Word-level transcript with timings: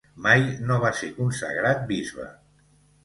Mai 0.27 0.45
no 0.69 0.77
va 0.85 0.89
ser 1.01 1.09
consagrat 1.19 1.85
bisbe. 1.93 2.27